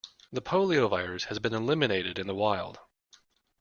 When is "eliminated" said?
1.53-2.17